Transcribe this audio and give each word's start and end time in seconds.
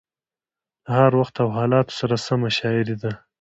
له 0.83 0.89
هر 0.99 1.11
وخت 1.19 1.35
او 1.43 1.49
حالاتو 1.57 1.97
سره 1.99 2.15
سمه 2.27 2.49
شاعري 2.59 2.95
ده. 3.01 3.11